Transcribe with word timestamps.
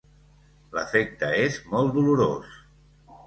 L'efecte 0.77 1.29
és 1.41 1.59
molt 1.73 1.93
dolorós. 1.99 2.57